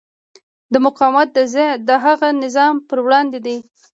[0.71, 1.29] دا مقاومت
[1.87, 3.57] د هغه نظام پر وړاندې دی.